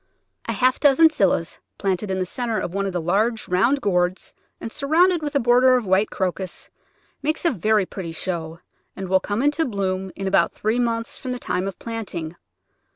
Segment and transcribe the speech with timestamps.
[0.47, 4.33] A half dozen Scillas planted in the centre of one of the large round gourds
[4.59, 6.71] and surrounded with a bor der of white Crocus
[7.21, 8.61] makes a very pretty show,
[8.95, 12.35] and will come into bloom in about three months from the time of planting.